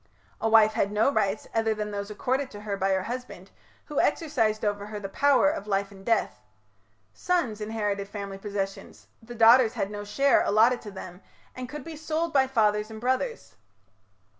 A 0.41 0.49
wife 0.49 0.73
had 0.73 0.91
no 0.91 1.11
rights 1.11 1.47
other 1.53 1.75
than 1.75 1.91
those 1.91 2.09
accorded 2.09 2.49
to 2.49 2.61
her 2.61 2.75
by 2.75 2.89
her 2.89 3.03
husband, 3.03 3.51
who 3.85 3.99
exercised 3.99 4.65
over 4.65 4.87
her 4.87 4.99
the 4.99 5.07
power 5.07 5.51
of 5.51 5.67
life 5.67 5.91
and 5.91 6.03
death. 6.03 6.41
Sons 7.13 7.61
inherited 7.61 8.09
family 8.09 8.39
possessions; 8.39 9.05
the 9.21 9.35
daughters 9.35 9.73
had 9.73 9.91
no 9.91 10.03
share 10.03 10.43
allotted 10.43 10.81
to 10.81 10.89
them, 10.91 11.21
and 11.55 11.69
could 11.69 11.83
be 11.83 11.95
sold 11.95 12.33
by 12.33 12.47
fathers 12.47 12.89
and 12.89 12.99
brothers. 12.99 13.53